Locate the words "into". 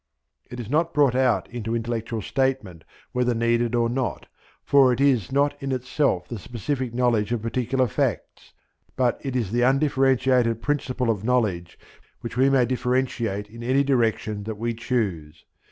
1.51-1.75